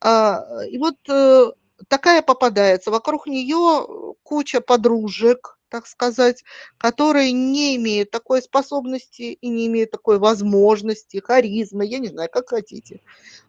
[0.00, 1.52] а, и вот э,
[1.88, 2.90] такая попадается.
[2.90, 6.44] Вокруг нее куча подружек, так сказать,
[6.78, 12.50] которые не имеют такой способности и не имеют такой возможности, харизмы, я не знаю, как
[12.50, 13.00] хотите.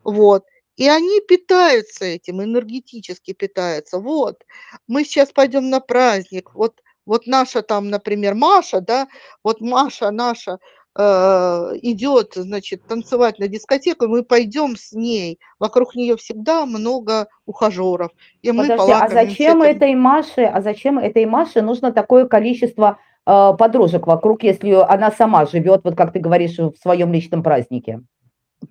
[0.04, 0.44] Вот.
[0.76, 4.00] И они питаются этим, энергетически питаются.
[4.00, 4.44] Вот,
[4.88, 6.56] мы сейчас пойдем на праздник.
[6.56, 9.08] Вот, вот наша там, например, Маша, да,
[9.44, 10.58] вот Маша наша
[10.98, 15.40] идет, значит, танцевать на дискотеку, мы пойдем с ней.
[15.60, 18.12] Вокруг нее всегда много ухажеров.
[18.42, 19.76] И мы Подожди, а зачем этим.
[19.76, 25.46] этой Маше, а зачем этой Маше нужно такое количество э, подружек вокруг, если она сама
[25.46, 28.02] живет, вот как ты говоришь, в своем личном празднике?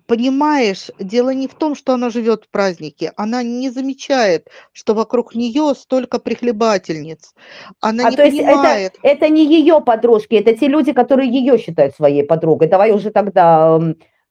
[0.07, 5.35] Понимаешь, дело не в том, что она живет в празднике, она не замечает, что вокруг
[5.35, 7.33] нее столько прихлебательниц.
[7.81, 8.99] Она А не то есть это, понимает.
[9.03, 12.67] это не ее подружки, это те люди, которые ее считают своей подругой.
[12.67, 13.79] Давай уже тогда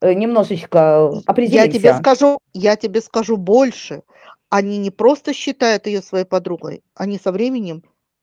[0.01, 1.99] э, немножечко Я тебе определимся.
[1.99, 4.03] скажу, я тебе скажу больше.
[4.51, 7.83] Они не просто считают ее своей подругой, они со временем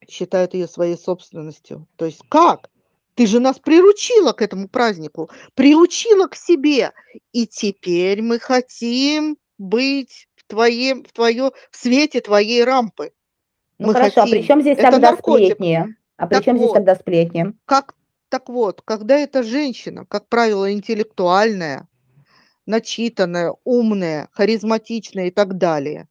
[0.10, 1.88] считают ее своей собственностью.
[1.98, 2.70] То есть как?
[3.16, 6.92] Ты же нас приручила к этому празднику, приучила к себе,
[7.34, 13.12] и теперь мы хотим быть в твоем, в твое, в свете твоей рампы.
[13.80, 14.48] Ну Мы хорошо, а при хотим.
[14.48, 15.56] чем здесь Это тогда наркотик.
[15.56, 15.96] сплетни?
[16.18, 16.74] А при Так чем здесь вот.
[16.76, 17.54] тогда сплетни?
[17.66, 17.96] Как,
[18.30, 21.88] так вот, когда эта женщина, как правило, интеллектуальная,
[22.66, 26.08] начитанная, умная, харизматичная и так далее,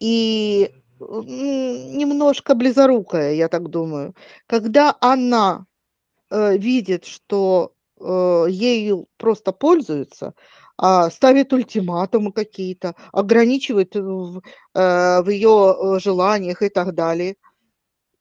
[0.00, 4.14] и м, немножко близорукая, я так думаю,
[4.46, 5.66] когда она
[6.34, 10.34] э, видит, что э, ею просто пользуются,
[10.76, 14.42] а, ставит ультиматумы какие-то, ограничивает в,
[14.74, 17.36] э, в ее э, желаниях и так далее,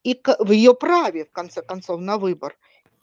[0.03, 2.55] и ка- в ее праве, в конце концов, на выбор.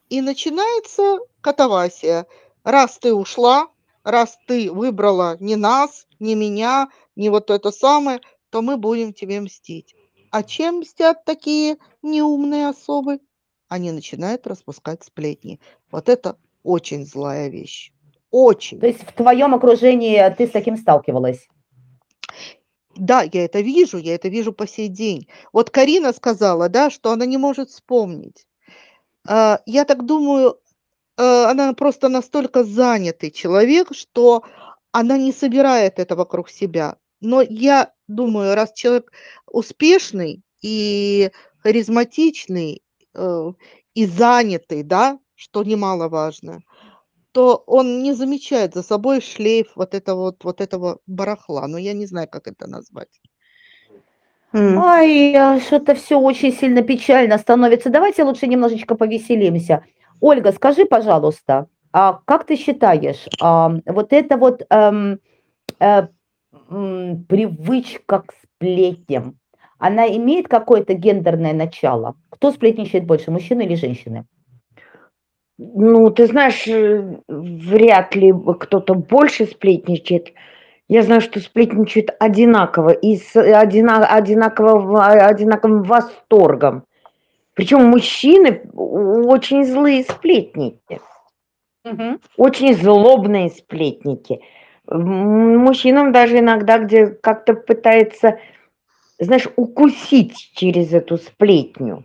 [0.09, 2.27] И начинается катавасия.
[2.63, 3.69] Раз ты ушла,
[4.05, 8.21] раз ты выбрала не нас, не меня, не вот это самое,
[8.51, 9.95] то мы будем тебе мстить.
[10.31, 13.19] А чем мстят такие неумные особы?
[13.71, 15.61] Они начинают распускать сплетни.
[15.93, 17.93] Вот это очень злая вещь.
[18.33, 18.81] Очень.
[18.81, 21.47] То есть в твоем окружении ты с таким сталкивалась?
[22.97, 25.29] Да, я это вижу, я это вижу по сей день.
[25.53, 28.45] Вот Карина сказала, да, что она не может вспомнить.
[29.27, 30.59] А, Я так думаю,
[31.17, 34.43] э, она просто настолько занятый человек, что
[34.91, 36.97] она не собирает это вокруг себя.
[37.21, 39.13] Но я думаю, раз человек
[39.47, 41.31] успешный и
[41.63, 42.83] харизматичный
[43.15, 46.61] и занятый, да, что немаловажно,
[47.33, 51.67] то он не замечает за собой шлейф вот этого вот, вот этого барахла.
[51.67, 53.21] Но я не знаю, как это назвать.
[54.53, 57.89] Ай, что-то все очень сильно печально становится.
[57.89, 59.85] Давайте лучше немножечко повеселимся.
[60.21, 65.21] Ольга, скажи, пожалуйста, а как ты считаешь, а, вот это вот эм,
[65.81, 66.09] э,
[67.29, 69.40] привычка к сплетням,
[69.81, 72.15] она имеет какое-то гендерное начало?
[72.31, 74.27] Кто сплетничает больше, мужчины или женщины?
[75.59, 80.33] Ну, ты знаешь, э, вряд ли кто-то больше сплетничает.
[80.89, 86.85] Я знаю, что сплетничают одинаково и с одина- одинаково, одинаковым восторгом.
[87.55, 91.01] Причем мужчины очень злые сплетники,
[91.85, 92.21] Мгм.
[92.37, 94.41] очень злобные сплетники.
[94.87, 98.39] Мужчинам даже иногда, где как-то пытается,
[99.21, 102.05] знаешь, укусить через эту сплетню.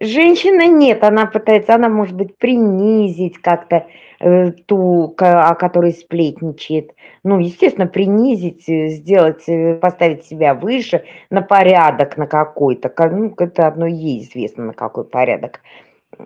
[0.00, 3.86] Женщина нет, она пытается, она может быть принизить как-то
[4.20, 6.92] э, ту, ка- о которой сплетничает.
[7.24, 12.90] Ну, естественно, принизить, э, сделать, э, поставить себя выше на порядок на какой-то.
[12.90, 15.60] ка- Ну, это одно ей известно, на какой порядок.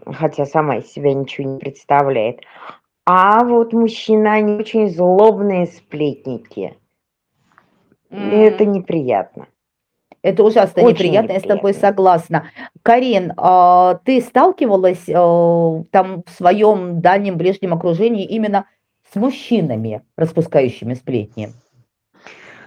[0.05, 2.41] Хотя сама из себя ничего не представляет.
[3.07, 6.77] А вот мужчины, они очень злобные сплетники.
[8.11, 9.47] И это неприятно.
[10.23, 11.89] Это ужасно Очень неприятно, я с тобой неприятно.
[11.89, 12.45] согласна.
[12.83, 18.67] Карин, а, ты сталкивалась э, там в своем дальнем ближнем окружении именно
[19.11, 21.53] с мужчинами, распускающими сплетни?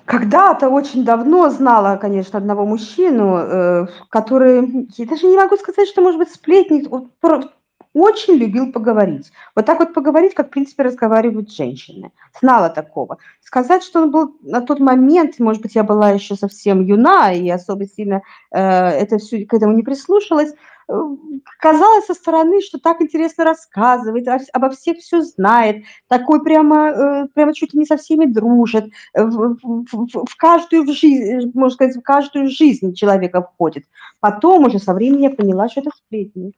[0.05, 6.01] Когда-то очень давно знала, конечно, одного мужчину, э, который, я даже не могу сказать, что,
[6.01, 6.91] может быть, сплетник,
[7.93, 9.31] очень любил поговорить.
[9.55, 12.11] Вот так вот поговорить, как, в принципе, разговаривают женщины.
[12.39, 13.17] Знала такого.
[13.41, 17.47] Сказать, что он был на тот момент, может быть, я была еще совсем юна и
[17.49, 20.53] особо сильно э, это все к этому не прислушалась,
[20.89, 20.93] э,
[21.59, 27.53] казалось со стороны, что так интересно рассказывает, обо всех все знает, такой прямо, э, прямо
[27.53, 31.95] чуть ли не со всеми дружит, в, в- в- в каждую в жизнь, можно сказать,
[31.97, 33.85] в каждую жизнь человека входит.
[34.19, 36.53] Потом уже со временем я поняла, что это сплетни.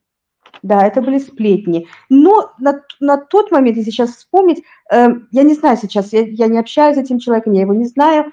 [0.63, 1.87] Да, это были сплетни.
[2.09, 6.47] Но на, на тот момент, если сейчас вспомнить, э, я не знаю сейчас, я, я
[6.47, 8.31] не общаюсь с этим человеком, я его не знаю,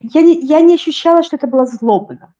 [0.00, 2.34] я не, я не ощущала, что это было злобно.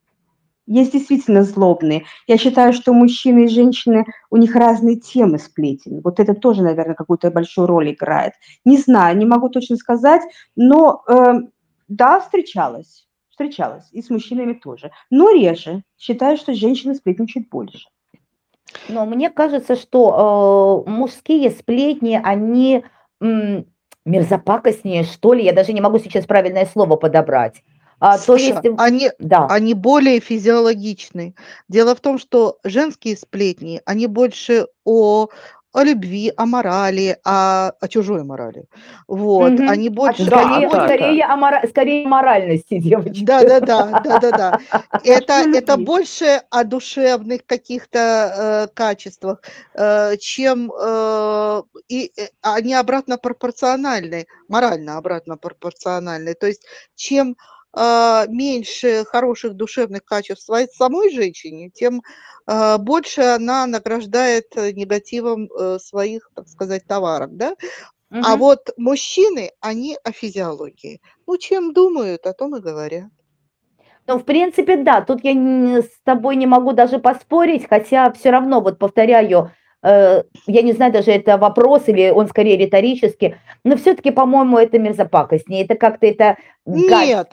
[0.67, 2.05] Есть действительно злобные.
[2.29, 6.01] Я считаю, что мужчины и женщины, у них разные темы сплетен.
[6.05, 8.35] Вот это тоже, наверное, какую-то большую роль играет.
[8.65, 10.23] Не знаю, не могу точно сказать,
[10.55, 11.41] но э,
[11.89, 13.09] да, встречалась.
[13.31, 13.89] Встречалась.
[13.91, 14.93] И с мужчинами тоже.
[15.11, 15.83] Но реже.
[15.99, 17.89] Считаю, что женщины сплетничают больше.
[18.89, 22.85] Но мне кажется, что э, мужские сплетни, они
[23.21, 23.67] м,
[24.05, 27.63] мерзопакостнее, что ли, я даже не могу сейчас правильное слово подобрать.
[28.01, 31.35] А, то Саша, есть, они, да, они более физиологичны.
[31.69, 35.29] Дело в том, что женские сплетни, они больше о,
[35.73, 38.65] о любви, о морали, о, о чужой морали.
[39.07, 39.69] Вот, Мгм.
[39.69, 40.25] они А больше...
[40.25, 40.85] Да, скорее, да, да.
[40.87, 43.25] скорее, о мора- скорее моральности, девочки.
[43.25, 44.59] Да, да, да, да, да, да.
[45.05, 49.43] Это, О это больше о душевных каких-то э, качествах,
[49.75, 56.35] э, чем э, и э, они обратно пропорциональны, морально обратно пропорциональны.
[56.35, 56.65] То есть
[56.97, 57.37] чем
[57.75, 62.03] меньше хороших душевных качеств своей самой женщине, тем
[62.47, 67.55] э, больше она награждает э, негативом э, своих, так сказать, товарок, да?
[68.11, 68.39] А Мгм.
[68.39, 71.01] вот мужчины, они о физиологии.
[71.27, 73.09] Ну, чем думают, о том и говорят.
[74.07, 75.33] Ну, в принципе, да, тут я
[75.83, 79.53] с тобой не могу даже поспорить, хотя все равно, вот повторяю,
[79.83, 85.65] я не знаю, даже это вопрос или он скорее риторический, но все-таки, по-моему, это мерзопакостнее,
[85.65, 86.37] это как-то это...
[86.67, 87.29] Нет,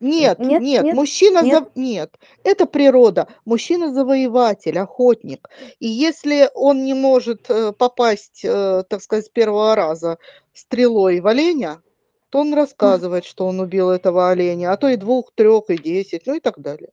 [0.00, 1.64] нет, Нет, нет, нет, мужчина нет.
[1.74, 1.80] за...
[1.80, 3.28] нет, это природа.
[3.44, 5.50] Мужчина завоеватель, охотник.
[5.78, 10.16] И если он не может э, попасть, э, так сказать, с первого раза
[10.54, 11.82] стрелой в оленя,
[12.30, 16.26] то он рассказывает, что он убил этого оленя, а то и двух, трех, и десять,
[16.26, 16.90] ну и так далее.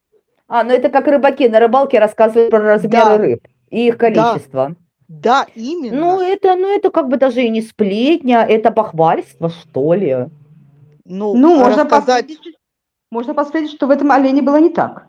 [0.48, 3.18] А, ну это как рыбаки на рыбалке рассказывают про размеры Да.
[3.18, 4.70] рыб и их количество.
[4.70, 4.76] Да,
[5.10, 6.22] Ну, именно.
[6.22, 10.28] это, ну, это как бы даже и не сплетня, это похвальство, что ли.
[11.06, 12.40] Ну, Ну, можно посмотреть,
[13.10, 15.08] можно посмотреть, что в этом олене было не так.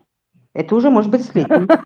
[0.53, 1.67] Это уже может быть сплетня.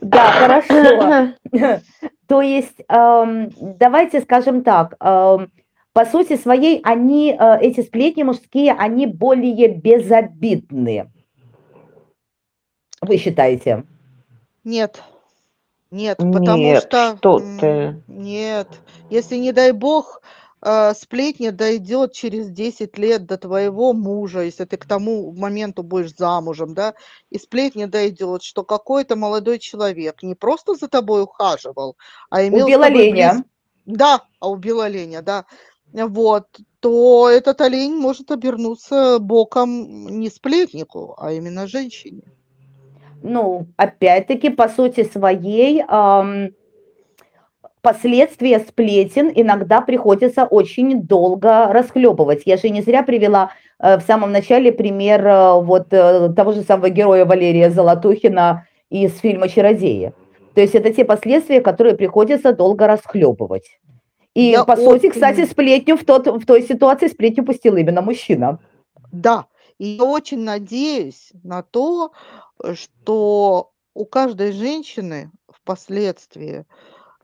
[0.00, 1.34] Да, хорошо.
[2.26, 5.48] То есть, ам, давайте скажем так, ам,
[5.92, 11.10] по сути своей, они, э, эти сплетни мужские, они более безобидные.
[13.00, 13.84] Вы считаете?
[14.64, 15.02] Нет,
[15.90, 17.16] нет, потому Нет, что...
[17.16, 18.02] что ты.
[18.08, 18.68] Нет,
[19.08, 20.20] если, не дай бог,
[20.60, 26.14] э, сплетня дойдет через 10 лет до твоего мужа, если ты к тому моменту будешь
[26.14, 26.94] замужем, да,
[27.30, 31.96] и сплетня дойдет, что какой-то молодой человек не просто за тобой ухаживал,
[32.28, 33.32] а имел Убил оленя.
[33.32, 33.44] близ-
[33.96, 35.46] Да, а убил оленя, да.
[35.92, 36.48] вот,
[36.80, 42.24] то этот олень может обернуться боком не сплетнику, а именно женщине.
[43.22, 46.50] Ну, опять-таки, по сути своей, ам,
[47.82, 52.42] последствия сплетен иногда приходится очень долго расхлебывать.
[52.46, 53.50] Я же не зря привела
[53.80, 59.18] э, в самом начале пример э, вот э, того же самого героя Валерия Золотухина из
[59.18, 60.12] фильма «Чародеи».
[60.54, 63.78] То есть это те последствия, которые приходится долго расхлебывать.
[64.34, 68.02] И, Я по сути, очень- кстати, сплетню в, тот, в той ситуации сплетню пустил именно
[68.02, 68.58] мужчина.
[69.12, 69.46] Да,
[69.78, 72.12] и я очень надеюсь на то,
[72.62, 76.66] э, что у каждой женщины впоследствии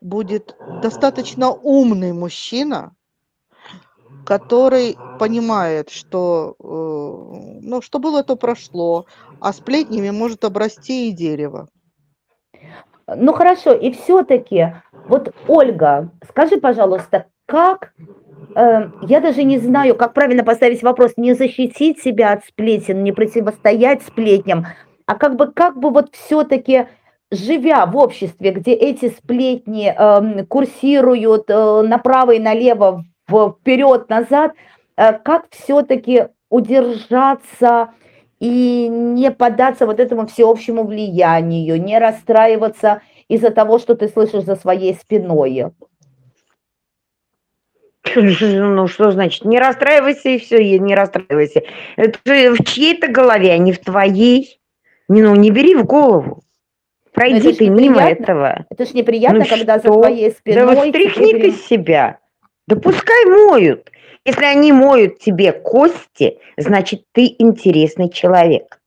[0.01, 2.95] будет достаточно умный мужчина,
[4.25, 9.05] который понимает, что, э, ну, что было, то прошло,
[9.39, 11.67] а сплетнями может обрасти и дерево.
[13.07, 14.73] Ну хорошо, и все-таки,
[15.07, 17.93] вот Ольга, скажи, пожалуйста, как,
[18.55, 23.11] э, я даже не знаю, как правильно поставить вопрос, не защитить себя от сплетен, не
[23.11, 24.65] противостоять сплетням,
[25.05, 26.87] а как бы, как бы вот все-таки,
[27.31, 34.53] живя в обществе, где эти сплетни эм, курсируют э, направо и налево, вперед, назад,
[34.97, 37.89] э, как все-таки удержаться
[38.39, 44.55] и не поддаться вот этому всеобщему влиянию, не расстраиваться из-за того, что ты слышишь за
[44.55, 45.71] своей спиной.
[48.15, 49.45] Ну, что значит?
[49.45, 51.63] Не расстраивайся и все, не расстраивайся.
[51.95, 54.59] Это же в чьей-то голове, а не в твоей.
[55.07, 56.43] Не, ну, не бери в голову.
[57.13, 58.65] Пройди ты мимо этого.
[58.69, 60.01] Это ж неприятно, Ну когда за что?
[60.01, 60.65] твоей Да спиной...
[60.75, 62.19] вот тебе стряхни ты с себя.
[62.67, 63.89] Да пускай моют.
[64.25, 68.79] Если они моют тебе кости, значит, ты интересный человек.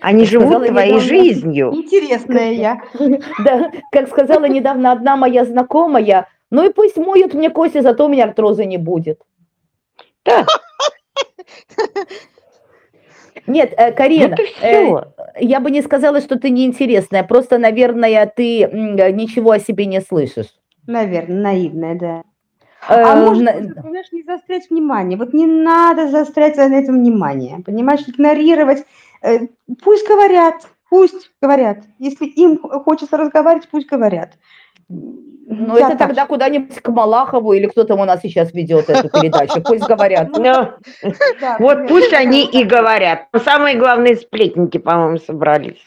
[0.00, 1.70] Они Как живут сказала твоей недавно- жизнью.
[1.74, 2.82] Интересная я.
[3.44, 8.08] Да, как сказала недавно одна моя знакомая, ну и пусть моют мне кости, зато у
[8.08, 9.20] меня артроза не будет.
[10.24, 10.46] Да,
[13.46, 15.12] Нет, э, Карина, вот и э, все.
[15.38, 18.68] я бы не сказала, что ты неинтересная, просто, наверное, ты
[19.12, 20.54] ничего о себе не слышишь.
[20.86, 22.22] Наверное, наивная, да.
[22.88, 25.18] А может, на- просто, понимаешь, не заострять внимание.
[25.18, 27.60] Вот не надо заострять на этом внимание.
[27.64, 28.84] Понимаешь, игнорировать.
[29.22, 29.40] Э,
[29.82, 31.78] Пусть говорят, пусть говорят.
[31.98, 34.34] Если им хочется разговаривать, пусть говорят.
[34.88, 38.90] Ну, Я это так тогда куда-нибудь к Малахову или кто там у нас сейчас ведет
[38.90, 40.30] эту передачу, пусть говорят.
[40.32, 43.28] Ну, Да, вот примерно пусть они и говорят.
[43.44, 45.78] Самые главные сплетники, по-моему, собрались.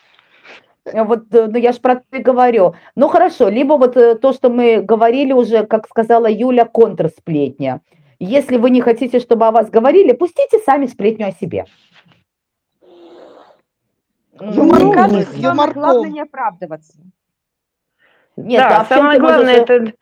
[0.94, 2.76] Вот, э, ну я же про это и говорю.
[2.96, 7.82] Ну хорошо, либо вот э, то, что мы говорили уже, как сказала Юля, контрсплетня.
[8.20, 11.66] Если вы не хотите, чтобы о вас говорили, пустите сами сплетню о себе.
[14.42, 14.64] Ну,
[15.36, 15.82] юморком.
[15.82, 16.94] главное не оправдываться.
[18.44, 19.94] Нет, да, а самое главное можешь- это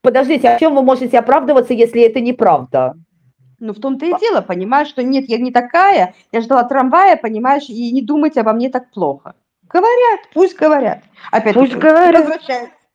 [0.00, 2.94] Подождите, а в чем вы можете оправдываться, если это неправда?
[3.58, 7.68] Ну, в том-то и дело, понимаешь, что нет, я не такая, я ждала трамвая, понимаешь,
[7.68, 9.34] и не думайте обо мне так плохо.
[9.62, 11.00] Говорят, пусть говорят.
[11.32, 12.40] Опять Пусть говорят.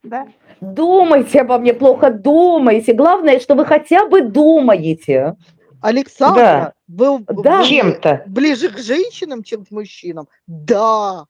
[0.03, 0.27] Да?
[0.62, 2.93] Думайте обо мне, плохо думайте.
[2.93, 5.35] Главное, что вы хотя бы думаете.
[5.81, 7.57] Александра, вы Да.
[7.59, 8.23] вы чем-то.
[8.27, 10.27] ближе к женщинам, чем к мужчинам?
[10.45, 11.25] Да.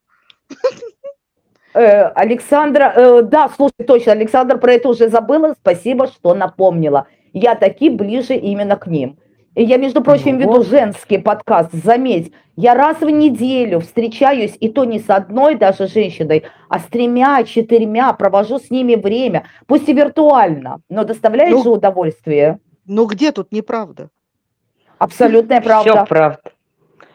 [1.73, 7.07] Э, Александра, э, да, слушай, точно, Александр про это уже забыла, спасибо, что напомнила.
[7.33, 9.17] Я таки ближе именно к ним.
[9.55, 10.67] И я, между прочим, Ну веду вот.
[10.67, 16.43] женский подкаст, заметь, я раз в неделю встречаюсь, и то не с одной даже женщиной,
[16.69, 21.63] а с тремя, четырьмя, провожу с ними время, пусть и виртуально, но доставляет Ну.
[21.63, 22.59] же удовольствие.
[22.85, 24.09] Но где тут неправда?
[24.97, 25.91] Абсолютная правда.
[25.91, 26.39] Все правда.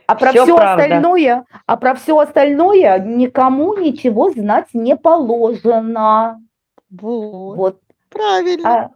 [0.06, 0.82] А про все правда.
[0.84, 6.40] остальное, а про все остальное никому ничего знать не положено.
[6.90, 7.80] Вот, Вот.
[8.10, 8.90] правильно.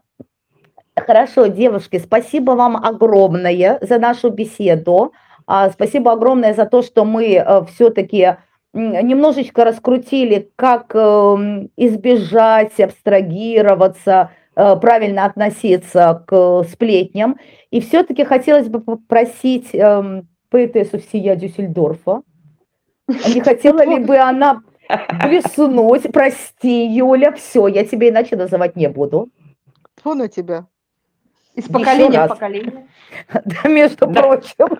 [0.97, 5.13] А, хорошо, девушки, спасибо вам огромное за нашу беседу.
[5.47, 8.37] А, спасибо огромное за то, что мы все-таки
[8.75, 17.39] немножечко раскрутили, как эм, избежать, абстрагироваться, э, правильно относиться к сплетням.
[17.71, 22.23] И все-таки хотелось бы попросить эм, поэтессу всея Дюссельдорфа,
[23.07, 24.63] не хотела ли бы она
[25.25, 26.11] блеснуть?
[26.13, 29.29] Прости, Юля, все, я тебя иначе называть не буду.
[29.97, 30.67] Кто на тебя?
[31.55, 32.87] Из поколения в поколение.
[33.45, 34.23] Да, между Да.
[34.23, 34.69] прочим.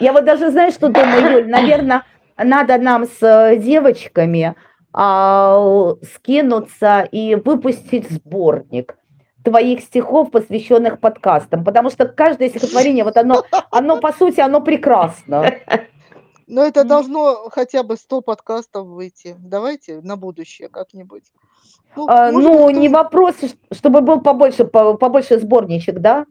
[0.00, 2.02] Я вот даже, знаешь, что думаю, Юль, наверное,
[2.36, 4.54] надо нам с э, девочками
[4.92, 8.96] а, скинуться и выпустить сборник
[9.48, 15.50] твоих стихов, посвященных подкастам, потому что каждое стихотворение, вот оно, оно по сути, оно прекрасно.
[16.46, 19.36] Но это должно хотя бы 100 подкастов выйти.
[19.38, 21.24] Давайте на будущее как-нибудь.
[21.96, 23.36] Ну, А, ну, не вопрос,
[23.72, 26.26] чтобы был побольше, по- побольше сборничек, да?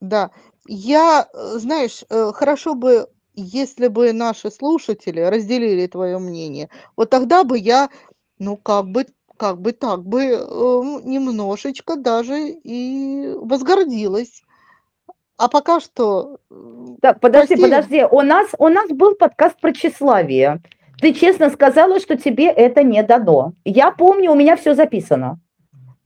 [0.00, 0.30] Да,
[0.66, 6.68] я, э, знаешь, э, хорошо бы, если бы наши слушатели разделили твое мнение.
[6.96, 7.90] Вот тогда бы я,
[8.38, 9.06] ну, как бы,
[9.40, 10.36] как бы так бы э,
[11.04, 14.42] немножечко даже и возгордилась.
[15.38, 16.36] А пока что,
[17.00, 17.62] Так, подожди, Прости.
[17.62, 18.04] подожди.
[18.04, 20.60] У нас, у нас был подкаст про тщеславие.
[21.00, 23.54] Ты честно сказала, что тебе это не дано.
[23.64, 25.40] Я помню, у меня все записано.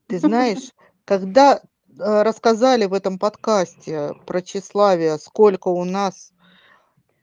[0.06, 0.70] ты знаешь,
[1.04, 6.32] когда э, рассказали в этом подкасте про тщеславие, сколько у нас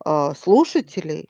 [0.03, 1.29] а, слушателей,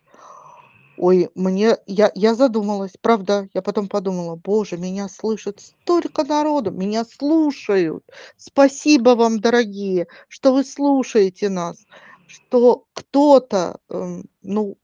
[1.02, 7.06] ой, мне, я, я задумалась, правда, я потом подумала, боже, меня слышит столько народу, меня
[7.06, 8.04] слушают.
[8.38, 11.78] Спасибо вам, дорогие, что вы слушаете нас,
[12.28, 14.78] что кто-то, эм, ну,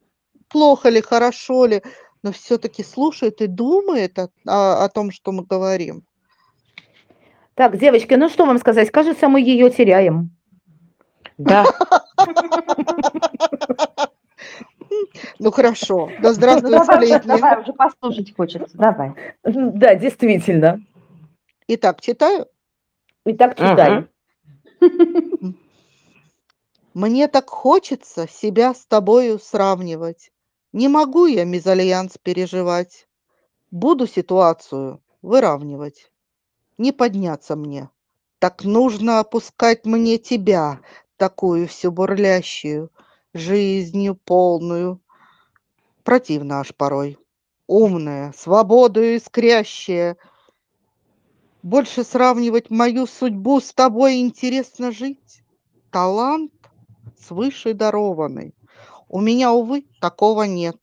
[0.50, 1.84] плохо ли, хорошо ли,
[2.24, 6.04] но все-таки слушает и думает о, о- о том, что мы говорим.
[7.54, 8.90] Так, девочки, ну что вам сказать?
[8.90, 10.32] Кажется, мы ее теряем.
[11.38, 11.64] Да,
[15.40, 17.28] Ну хорошо, да здравствует давай, сплетни.
[17.28, 19.14] давай, уже послушать хочется, давай.
[19.44, 20.82] Да, действительно.
[21.68, 22.48] Итак, читаю.
[23.26, 24.08] Итак, читай.
[24.80, 25.58] Мгм.
[26.94, 30.32] Мне так хочется себя с тобою сравнивать.
[30.74, 33.08] Не могу я мезальянс переживать.
[33.70, 36.12] Буду ситуацию выравнивать.
[36.78, 37.90] Не подняться мне.
[38.40, 40.80] Так нужно опускать мне тебя,
[41.18, 42.92] такую всю бурлящую,
[43.34, 45.02] жизнью полную.
[46.04, 47.18] Противно аж порой.
[47.68, 50.18] Умная, свободою искрящая.
[51.62, 55.42] Больше сравнивать мою судьбу с тобой интересно жить.
[55.92, 56.54] Талант
[57.20, 58.54] свыше дарованный.
[59.10, 60.78] У меня, увы, такого нет.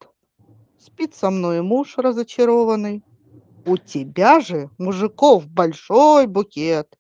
[0.79, 3.03] Спит со мной муж разочарованный.
[3.67, 6.99] У тебя же, мужиков, большой букет.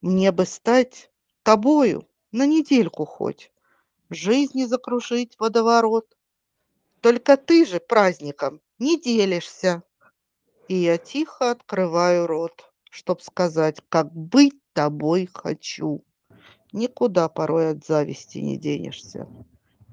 [0.00, 1.10] Мне бы стать
[1.42, 3.51] тобою на недельку хоть.
[4.14, 6.06] Жизни закружить водоворот.
[7.00, 9.82] Только ты же праздником не делишься.
[10.68, 16.04] И я тихо открываю рот, чтоб сказать, как быть тобой хочу.
[16.72, 19.26] Никуда порой от зависти не денешься.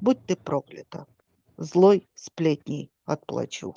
[0.01, 1.07] Будь ты проклята,
[1.57, 3.73] злой сплетней отплачу.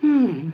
[0.00, 0.52] Хм.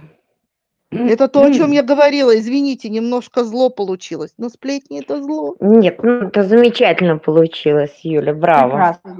[0.90, 2.34] Это то, о чем я говорила.
[2.36, 4.32] Извините, немножко зло получилось.
[4.38, 5.54] Но сплетни это зло.
[5.60, 8.70] Нет, ну это замечательно получилось, Юля, браво.
[8.70, 9.16] Прекрасно,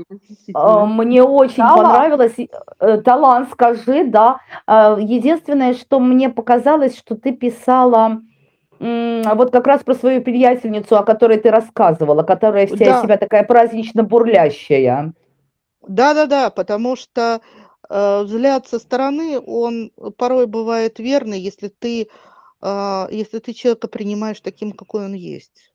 [0.55, 0.87] А.
[0.87, 1.83] Мне очень Талант.
[1.83, 2.35] понравилось.
[2.81, 4.41] Э, Талант, скажи, да.
[4.67, 8.21] А, Единственное, что мне показалось, что ты писала
[8.81, 13.03] вот как раз про свою приятельницу, о которой ты рассказывала, которая вся из Да.
[13.03, 15.13] себя такая празднично бурлящая.
[15.87, 17.41] Да-да-да, потому что
[17.89, 22.09] взгляд со стороны, он порой бывает верный, если ты,
[22.63, 25.73] э, если ты человека принимаешь таким, какой он есть.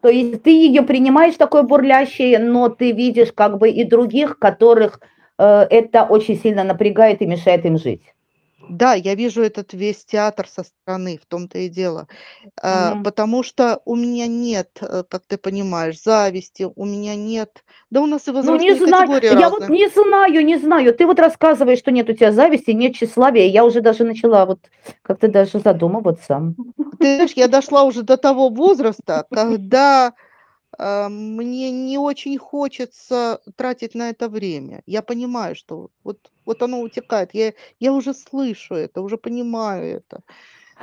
[0.00, 5.00] То есть ты ее принимаешь такой бурлящей, но ты видишь как бы и других, которых
[5.38, 8.14] э, это очень сильно напрягает и мешает им жить.
[8.68, 12.08] Да, я вижу этот весь театр со стороны, в том-то и дело.
[12.62, 13.02] Мгм.
[13.04, 17.64] Потому что у меня нет, э, как ты понимаешь, зависти, у меня нет...
[17.90, 19.60] Да у нас и Ну, возрастные не знаю, категории я разные.
[19.60, 20.94] вот не знаю, не знаю.
[20.94, 23.46] Ты вот рассказываешь, что нет у тебя зависти, нет тщеславия.
[23.46, 24.58] Я уже даже начала вот
[25.02, 26.54] как-то даже задумываться.
[26.98, 30.12] Ты знаешь, я дошла уже до того возраста, когда
[30.78, 34.82] мне не очень хочется тратить на это время.
[34.86, 37.30] Я понимаю, что вот, вот оно утекает.
[37.32, 40.20] Я, я уже слышу это, уже понимаю это.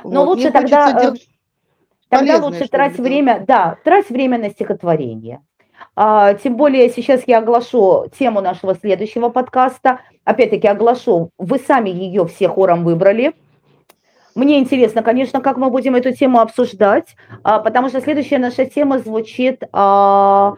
[0.04, 1.28] Но Вот, мне лучше тогда, э, делать
[2.08, 2.98] Тогда лучше делать.
[2.98, 5.42] время, да, трать время на стихотворение.
[5.94, 10.00] А, тем более сейчас я оглашу тему нашего следующего подкаста.
[10.24, 13.34] Опять-таки оглашу, вы сами ее все хором выбрали.
[14.36, 18.98] Мне интересно, конечно, как мы будем эту тему обсуждать, а, потому что следующая наша тема
[18.98, 20.56] звучит а,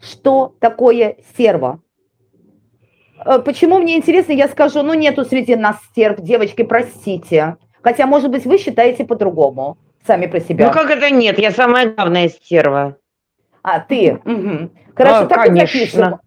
[0.00, 1.80] «Что такое стерва?».
[3.24, 7.56] Э, Почему мне интересно, я скажу, ну нету среди нас стерв, девочки, простите.
[7.82, 10.68] Хотя, может быть, вы считаете по-другому, сами про себя.
[10.68, 11.40] Ну как это нет?
[11.40, 12.98] Я самая главная стерва.
[13.62, 14.20] А, ты.
[14.24, 14.70] Мгм.
[14.94, 16.20] Хорошо, А, так и конечно.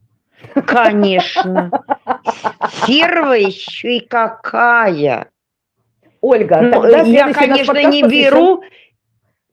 [0.66, 1.72] Конечно.
[2.84, 5.30] Стерва еще и какая.
[6.22, 8.64] Ольга, Ну, тогда я, следующий наш конечно, не беру.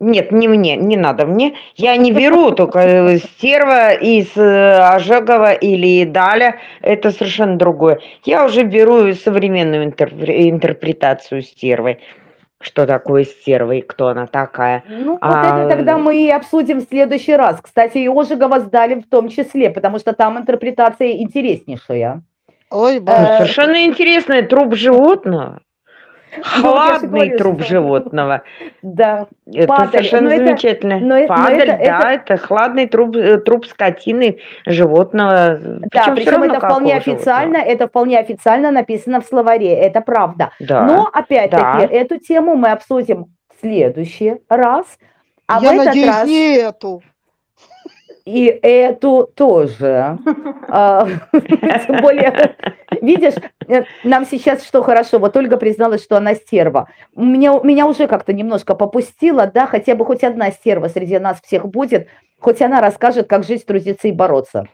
[0.00, 1.56] Нет, не мне, не надо мне.
[1.74, 6.56] Я не беру только э, стерва из э, Ожегова или Даля.
[6.82, 7.98] Это совершенно другое.
[8.24, 11.98] Я уже беру современную интерпре- интерпретацию стервы.
[12.60, 14.84] Что такое стерва и кто она такая.
[14.88, 17.60] Ну, вот А, это тогда мы и обсудим в следующий раз.
[17.60, 22.22] Кстати, и Ожегова сдали в том числе, потому что там интерпретация интереснейшая.
[22.70, 23.26] Ой, Э, Ну, боже.
[23.38, 25.60] совершенно интересный труп животного.
[26.36, 28.42] Ну, Хладный труп животного.
[28.82, 29.90] Да, Это Падаль.
[29.90, 30.98] совершенно Но это- замечательно.
[30.98, 35.58] но это- но Падаль, это- да, это хладный труп, э, труп скотины, животного.
[35.60, 40.50] да, причем равно это вполне официально, это вполне официально написано в словаре, это правда.
[40.58, 40.68] животного.
[40.68, 40.82] Да.
[40.86, 41.88] Но опять-таки да.
[41.90, 43.26] эту тему мы обсудим
[43.56, 44.84] в следующий раз.
[45.46, 47.02] А Я в этот надеюсь, раз не эту.
[48.28, 50.18] И эту тоже.
[50.70, 52.54] А, Тем более,
[53.00, 53.32] видишь,
[53.68, 56.90] э, нам сейчас что хорошо, вот Ольга призналась, что она стерва.
[57.16, 61.66] Меня, меня уже как-то немножко попустило, да, хотя бы хоть одна стерва среди нас всех
[61.66, 62.08] будет,
[62.38, 64.66] хоть она расскажет, как жить, трудиться и бороться.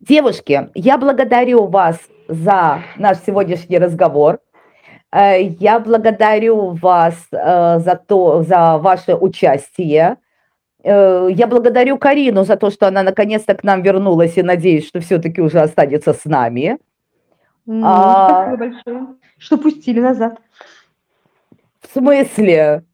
[0.00, 4.40] Девушки, я благодарю вас за наш сегодняшний разговор.
[5.10, 10.18] Э, Я благодарю вас э, за то, за ваше участие.
[10.88, 15.00] Э, Я благодарю Карину за то, что она наконец-то к нам вернулась и надеюсь, что
[15.00, 16.78] все-таки уже останется с нами.
[17.68, 18.28] М, А.
[18.46, 19.06] Спасибо большое,
[19.38, 20.38] что пустили назад.
[21.80, 22.84] В смысле?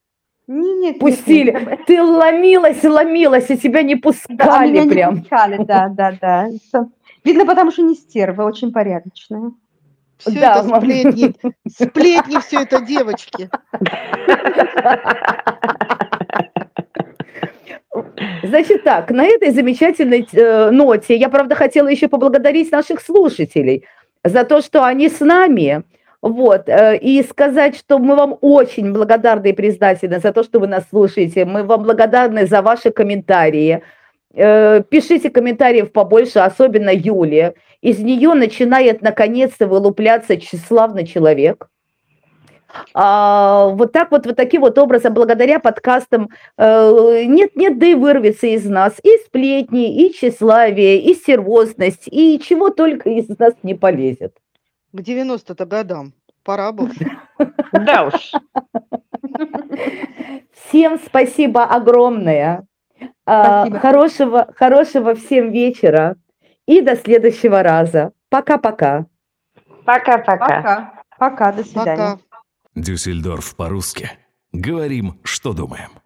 [0.47, 1.51] Не- Нет, нет, Пустили.
[1.53, 1.81] нет.
[1.87, 5.19] Ты ломилась, ломилась, и тебя не Да, пускали меня не прям.
[5.21, 6.49] пускали, да, да, да.
[7.25, 9.53] Видно, потому что не стерва, очень порядочная.
[10.19, 11.35] Все Да, это сплетни.
[11.69, 13.49] Сплетни все это девочки.
[18.43, 23.85] Значит так, на этой замечательной э, ноте я, правда, хотела еще поблагодарить наших слушателей
[24.25, 25.83] за то, что они с нами,
[26.23, 30.69] вот, э, и сказать, что мы вам очень благодарны и признательны за то, что вы
[30.69, 33.83] нас слушаете, мы вам благодарны за ваши комментарии.
[34.35, 37.55] Э, Пишите комментариев побольше, особенно Юле.
[37.83, 41.69] Из нее начинает наконец-то вылупляться тщеславный человек.
[42.95, 48.47] А, вот так вот, вот таким вот образом, благодаря подкастам, э, нет-нет, да и вырвется
[48.47, 54.37] из нас и сплетни, и тщеславие, и стервозность, и чего только из нас не полезет.
[54.93, 56.13] К 90-то годам.
[56.45, 56.91] Пора бы.
[57.73, 58.33] Да уж.
[60.53, 62.67] Всем спасибо огромное.
[63.25, 63.81] А, Спасибо.
[63.81, 66.17] Хорошего, хорошего всем вечера
[66.67, 68.13] и до следующего раза.
[68.29, 69.07] Пока-пока.
[69.85, 70.39] Пока-пока.
[70.39, 70.93] Пока.
[71.19, 71.97] Пока, до свидания.
[71.97, 72.19] Пока.
[72.75, 74.11] Дюссельдорф по-русски.
[74.53, 76.02] Говорим, что думаем.